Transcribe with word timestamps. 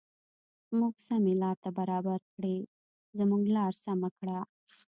موږ 0.77 0.93
سمې 1.07 1.33
لارې 1.41 1.59
ته 1.63 1.69
برابر 1.79 2.19
کړې 2.33 2.57
زموږ 3.17 3.43
لار 3.55 3.73
سمه 3.85 4.09
کړه. 4.17 4.39